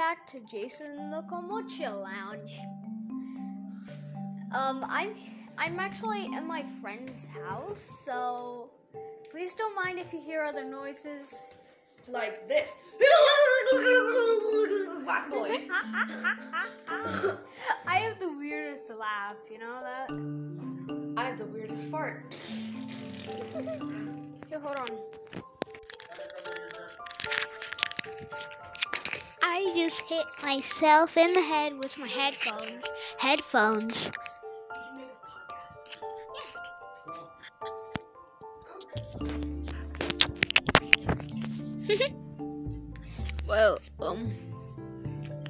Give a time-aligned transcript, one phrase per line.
[0.00, 2.58] back to Jason the Komocha Lounge.
[4.56, 5.14] Um, I'm
[5.58, 8.70] I'm actually in my friend's house, so
[9.30, 11.54] please don't mind if you hear other noises.
[12.08, 12.96] Like this.
[15.04, 15.50] Black boy.
[17.86, 20.10] I have the weirdest laugh, you know that?
[21.16, 22.32] I have the weirdest fart.
[24.48, 24.88] Here, hold on.
[29.70, 32.84] I just hit myself in the head with my headphones.
[33.18, 34.10] Headphones.
[43.46, 44.32] Well, um,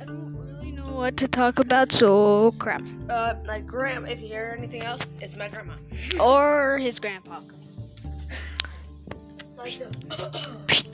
[0.00, 2.82] I don't really know what to talk about, so crap.
[3.10, 4.06] Uh, my gram.
[4.06, 5.74] If you hear anything else, it's my grandma.
[6.20, 7.40] Or his grandpa.
[9.56, 9.82] Like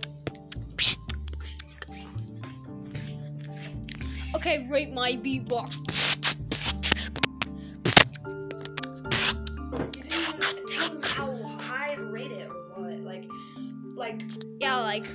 [4.37, 5.73] Okay, rate my beatbox.
[9.97, 13.01] You didn't tell them how high to rate it or what.
[13.01, 13.25] Like,
[13.97, 14.21] like
[14.61, 15.07] Yeah, like,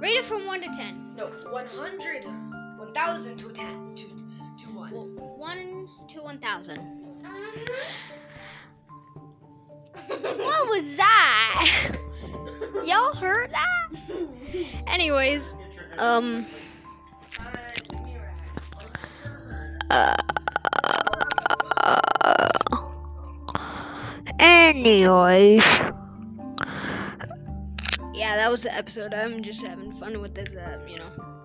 [0.00, 1.16] rate it from 1 to 10.
[1.16, 2.24] no, 100,
[2.78, 4.04] 1,000 to 10, to
[4.62, 4.92] to one.
[4.92, 6.78] 1 to 1,000.
[10.06, 11.96] What was that?
[12.84, 13.88] Y'all heard that?
[14.86, 15.42] Anyways,
[15.98, 16.46] um,
[24.38, 25.64] anyways.
[28.14, 29.12] Yeah, that was the episode.
[29.12, 31.43] I'm just having fun with this, uh, you know.